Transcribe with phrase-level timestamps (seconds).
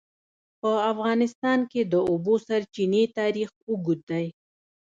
[0.61, 4.25] په افغانستان کې د د اوبو سرچینې تاریخ اوږد دی.